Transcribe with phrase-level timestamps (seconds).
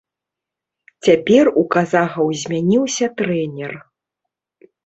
[1.07, 3.71] Цяпер у казахаў змяніўся трэнер.